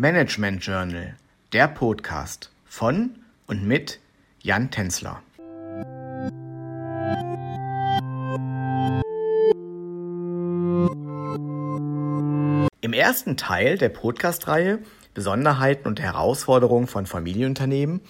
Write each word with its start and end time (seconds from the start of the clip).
Management 0.00 0.64
Journal, 0.64 1.16
der 1.52 1.66
Podcast 1.66 2.52
von 2.66 3.16
und 3.48 3.66
mit 3.66 3.98
Jan 4.40 4.70
Tenzler. 4.70 5.20
Im 12.80 12.92
ersten 12.92 13.36
Teil 13.36 13.76
der 13.76 13.88
Podcast-Reihe 13.88 14.78
Besonderheiten 15.14 15.88
und 15.88 15.98
Herausforderungen 15.98 16.86
von 16.86 17.06
Familienunternehmen 17.06 18.00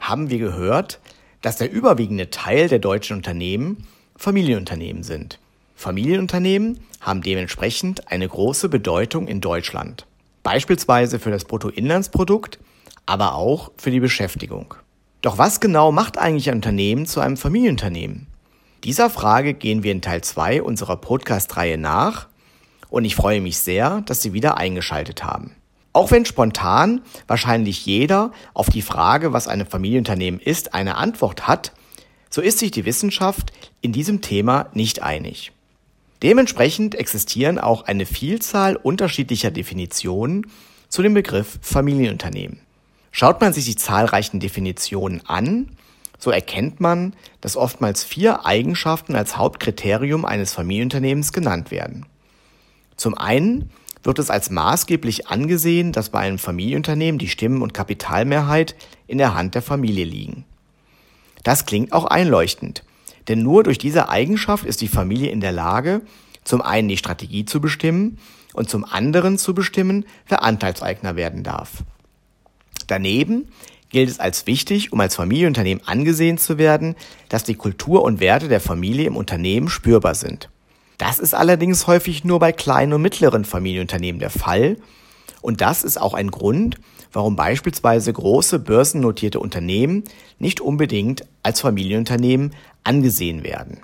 haben 0.00 0.30
wir 0.30 0.40
gehört, 0.40 0.98
dass 1.42 1.58
der 1.58 1.70
überwiegende 1.70 2.30
Teil 2.30 2.66
der 2.66 2.80
deutschen 2.80 3.18
Unternehmen 3.18 3.86
Familienunternehmen 4.16 5.04
sind. 5.04 5.38
Familienunternehmen 5.76 6.80
haben 7.00 7.22
dementsprechend 7.22 8.10
eine 8.10 8.26
große 8.26 8.68
Bedeutung 8.68 9.28
in 9.28 9.40
Deutschland 9.40 10.06
beispielsweise 10.46 11.18
für 11.18 11.32
das 11.32 11.44
Bruttoinlandsprodukt, 11.44 12.60
aber 13.04 13.34
auch 13.34 13.72
für 13.78 13.90
die 13.90 13.98
Beschäftigung. 13.98 14.74
Doch 15.20 15.38
was 15.38 15.58
genau 15.58 15.90
macht 15.90 16.18
eigentlich 16.18 16.48
ein 16.48 16.58
Unternehmen 16.58 17.04
zu 17.04 17.18
einem 17.18 17.36
Familienunternehmen? 17.36 18.28
Dieser 18.84 19.10
Frage 19.10 19.54
gehen 19.54 19.82
wir 19.82 19.90
in 19.90 20.02
Teil 20.02 20.22
2 20.22 20.62
unserer 20.62 20.98
Podcast-Reihe 20.98 21.78
nach 21.78 22.28
und 22.90 23.04
ich 23.04 23.16
freue 23.16 23.40
mich 23.40 23.58
sehr, 23.58 24.02
dass 24.02 24.22
Sie 24.22 24.34
wieder 24.34 24.56
eingeschaltet 24.56 25.24
haben. 25.24 25.56
Auch 25.92 26.12
wenn 26.12 26.24
spontan 26.24 27.00
wahrscheinlich 27.26 27.84
jeder 27.84 28.30
auf 28.54 28.70
die 28.70 28.82
Frage, 28.82 29.32
was 29.32 29.48
ein 29.48 29.66
Familienunternehmen 29.66 30.38
ist, 30.38 30.74
eine 30.74 30.94
Antwort 30.94 31.48
hat, 31.48 31.72
so 32.30 32.40
ist 32.40 32.60
sich 32.60 32.70
die 32.70 32.84
Wissenschaft 32.84 33.50
in 33.80 33.90
diesem 33.90 34.20
Thema 34.20 34.68
nicht 34.74 35.02
einig. 35.02 35.50
Dementsprechend 36.22 36.94
existieren 36.94 37.58
auch 37.58 37.84
eine 37.84 38.06
Vielzahl 38.06 38.76
unterschiedlicher 38.76 39.50
Definitionen 39.50 40.46
zu 40.88 41.02
dem 41.02 41.14
Begriff 41.14 41.58
Familienunternehmen. 41.60 42.60
Schaut 43.12 43.40
man 43.40 43.52
sich 43.52 43.64
die 43.64 43.76
zahlreichen 43.76 44.40
Definitionen 44.40 45.22
an, 45.26 45.70
so 46.18 46.30
erkennt 46.30 46.80
man, 46.80 47.14
dass 47.40 47.56
oftmals 47.56 48.04
vier 48.04 48.46
Eigenschaften 48.46 49.14
als 49.14 49.36
Hauptkriterium 49.36 50.24
eines 50.24 50.52
Familienunternehmens 50.52 51.32
genannt 51.32 51.70
werden. 51.70 52.06
Zum 52.96 53.16
einen 53.16 53.70
wird 54.02 54.18
es 54.18 54.30
als 54.30 54.50
maßgeblich 54.50 55.28
angesehen, 55.28 55.92
dass 55.92 56.10
bei 56.10 56.20
einem 56.20 56.38
Familienunternehmen 56.38 57.18
die 57.18 57.28
Stimmen- 57.28 57.62
und 57.62 57.74
Kapitalmehrheit 57.74 58.74
in 59.06 59.18
der 59.18 59.34
Hand 59.34 59.54
der 59.54 59.62
Familie 59.62 60.04
liegen. 60.04 60.44
Das 61.42 61.66
klingt 61.66 61.92
auch 61.92 62.06
einleuchtend, 62.06 62.82
denn 63.28 63.42
nur 63.42 63.62
durch 63.62 63.78
diese 63.78 64.08
Eigenschaft 64.08 64.64
ist 64.64 64.80
die 64.80 64.88
Familie 64.88 65.30
in 65.30 65.40
der 65.40 65.52
Lage, 65.52 66.02
zum 66.44 66.62
einen 66.62 66.88
die 66.88 66.96
Strategie 66.96 67.44
zu 67.44 67.60
bestimmen 67.60 68.18
und 68.54 68.70
zum 68.70 68.84
anderen 68.84 69.38
zu 69.38 69.54
bestimmen, 69.54 70.04
wer 70.28 70.42
Anteilseigner 70.42 71.16
werden 71.16 71.42
darf. 71.42 71.84
Daneben 72.86 73.48
gilt 73.88 74.08
es 74.10 74.20
als 74.20 74.46
wichtig, 74.46 74.92
um 74.92 75.00
als 75.00 75.16
Familienunternehmen 75.16 75.86
angesehen 75.86 76.38
zu 76.38 76.58
werden, 76.58 76.96
dass 77.28 77.44
die 77.44 77.54
Kultur 77.54 78.02
und 78.02 78.20
Werte 78.20 78.48
der 78.48 78.60
Familie 78.60 79.06
im 79.06 79.16
Unternehmen 79.16 79.68
spürbar 79.68 80.14
sind. 80.14 80.50
Das 80.98 81.18
ist 81.18 81.34
allerdings 81.34 81.86
häufig 81.86 82.24
nur 82.24 82.38
bei 82.38 82.52
kleinen 82.52 82.94
und 82.94 83.02
mittleren 83.02 83.44
Familienunternehmen 83.44 84.18
der 84.18 84.30
Fall 84.30 84.76
und 85.46 85.60
das 85.60 85.84
ist 85.84 86.00
auch 86.00 86.14
ein 86.14 86.30
Grund, 86.30 86.76
warum 87.16 87.34
beispielsweise 87.34 88.12
große 88.12 88.58
börsennotierte 88.58 89.40
Unternehmen 89.40 90.04
nicht 90.38 90.60
unbedingt 90.60 91.24
als 91.42 91.62
Familienunternehmen 91.62 92.54
angesehen 92.84 93.42
werden. 93.42 93.78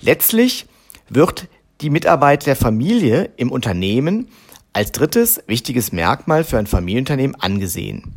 Letztlich 0.00 0.64
wird 1.10 1.46
die 1.82 1.90
Mitarbeit 1.90 2.46
der 2.46 2.56
Familie 2.56 3.28
im 3.36 3.52
Unternehmen 3.52 4.28
als 4.72 4.92
drittes 4.92 5.42
wichtiges 5.46 5.92
Merkmal 5.92 6.42
für 6.42 6.56
ein 6.56 6.66
Familienunternehmen 6.66 7.36
angesehen. 7.38 8.14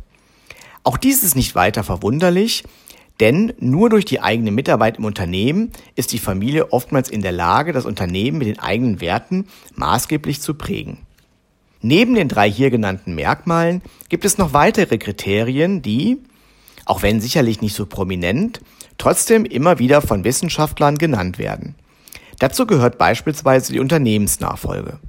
Auch 0.82 0.96
dies 0.96 1.22
ist 1.22 1.36
nicht 1.36 1.54
weiter 1.54 1.84
verwunderlich, 1.84 2.64
denn 3.20 3.52
nur 3.58 3.90
durch 3.90 4.06
die 4.06 4.22
eigene 4.22 4.50
Mitarbeit 4.50 4.96
im 4.96 5.04
Unternehmen 5.04 5.72
ist 5.94 6.10
die 6.10 6.18
Familie 6.18 6.72
oftmals 6.72 7.10
in 7.10 7.20
der 7.20 7.32
Lage, 7.32 7.74
das 7.74 7.84
Unternehmen 7.84 8.38
mit 8.38 8.48
den 8.48 8.58
eigenen 8.58 9.02
Werten 9.02 9.46
maßgeblich 9.74 10.40
zu 10.40 10.54
prägen. 10.54 11.06
Neben 11.82 12.14
den 12.14 12.28
drei 12.28 12.50
hier 12.50 12.70
genannten 12.70 13.14
Merkmalen 13.16 13.82
gibt 14.08 14.24
es 14.24 14.38
noch 14.38 14.52
weitere 14.52 14.98
Kriterien, 14.98 15.82
die, 15.82 16.18
auch 16.84 17.02
wenn 17.02 17.20
sicherlich 17.20 17.60
nicht 17.60 17.74
so 17.74 17.86
prominent, 17.86 18.60
trotzdem 18.98 19.44
immer 19.44 19.80
wieder 19.80 20.00
von 20.00 20.22
Wissenschaftlern 20.22 20.96
genannt 20.96 21.38
werden. 21.38 21.74
Dazu 22.38 22.66
gehört 22.66 22.98
beispielsweise 22.98 23.72
die 23.72 23.80
Unternehmensnachfolge. 23.80 25.00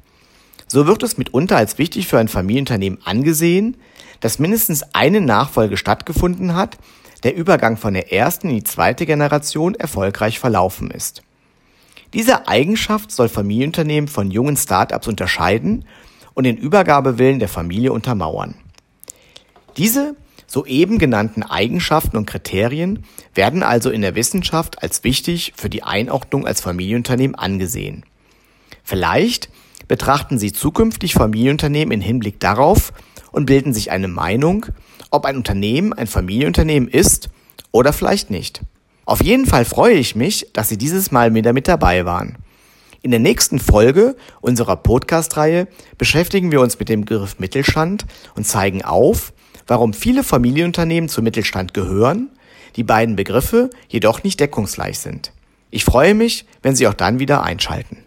So 0.67 0.87
wird 0.87 1.03
es 1.03 1.17
mitunter 1.17 1.57
als 1.57 1.77
wichtig 1.77 2.07
für 2.07 2.17
ein 2.17 2.27
Familienunternehmen 2.27 2.99
angesehen, 3.05 3.77
dass 4.19 4.39
mindestens 4.39 4.83
eine 4.93 5.21
Nachfolge 5.21 5.77
stattgefunden 5.77 6.55
hat, 6.55 6.77
der 7.21 7.35
Übergang 7.35 7.77
von 7.77 7.93
der 7.93 8.11
ersten 8.11 8.49
in 8.49 8.55
die 8.55 8.63
zweite 8.63 9.05
Generation 9.05 9.75
erfolgreich 9.75 10.39
verlaufen 10.39 10.89
ist. 10.89 11.21
Diese 12.13 12.47
Eigenschaft 12.47 13.11
soll 13.11 13.29
Familienunternehmen 13.29 14.07
von 14.07 14.31
jungen 14.31 14.57
Start-ups 14.57 15.07
unterscheiden 15.07 15.85
und 16.33 16.45
den 16.45 16.57
Übergabewillen 16.57 17.39
der 17.39 17.49
Familie 17.49 17.91
untermauern. 17.91 18.55
Diese 19.77 20.15
soeben 20.47 20.99
genannten 20.99 21.43
Eigenschaften 21.43 22.17
und 22.17 22.27
Kriterien 22.27 23.05
werden 23.33 23.63
also 23.63 23.89
in 23.89 24.01
der 24.01 24.15
Wissenschaft 24.15 24.83
als 24.83 25.03
wichtig 25.03 25.53
für 25.55 25.69
die 25.69 25.83
Einordnung 25.83 26.45
als 26.45 26.61
Familienunternehmen 26.61 27.35
angesehen. 27.35 28.05
Vielleicht 28.83 29.49
betrachten 29.87 30.37
Sie 30.37 30.53
zukünftig 30.53 31.13
Familienunternehmen 31.13 31.91
in 31.91 32.01
Hinblick 32.01 32.39
darauf 32.39 32.93
und 33.31 33.45
bilden 33.45 33.73
sich 33.73 33.91
eine 33.91 34.07
Meinung, 34.07 34.67
ob 35.09 35.25
ein 35.25 35.37
Unternehmen 35.37 35.93
ein 35.93 36.07
Familienunternehmen 36.07 36.87
ist 36.87 37.29
oder 37.71 37.93
vielleicht 37.93 38.29
nicht. 38.29 38.61
Auf 39.05 39.23
jeden 39.23 39.45
Fall 39.45 39.65
freue 39.65 39.95
ich 39.95 40.15
mich, 40.15 40.47
dass 40.53 40.69
Sie 40.69 40.77
dieses 40.77 41.11
Mal 41.11 41.33
wieder 41.33 41.53
mit 41.53 41.67
dabei 41.67 42.05
waren. 42.05 42.37
In 43.03 43.11
der 43.11 43.19
nächsten 43.19 43.59
Folge 43.59 44.15
unserer 44.39 44.77
Podcast-Reihe 44.77 45.67
beschäftigen 45.97 46.53
wir 46.53 46.61
uns 46.61 46.79
mit 46.79 46.87
dem 46.87 47.01
Begriff 47.01 47.37
Mittelstand 47.37 48.05
und 48.33 48.47
zeigen 48.47 48.81
auf, 48.81 49.33
warum 49.67 49.91
viele 49.91 50.23
Familienunternehmen 50.23 51.09
zum 51.09 51.25
Mittelstand 51.25 51.73
gehören, 51.73 52.29
die 52.77 52.83
beiden 52.83 53.17
Begriffe 53.17 53.69
jedoch 53.89 54.23
nicht 54.23 54.39
deckungsgleich 54.39 54.99
sind. 54.99 55.33
Ich 55.69 55.83
freue 55.83 56.13
mich, 56.15 56.45
wenn 56.61 56.77
Sie 56.77 56.87
auch 56.87 56.93
dann 56.93 57.19
wieder 57.19 57.43
einschalten. 57.43 57.97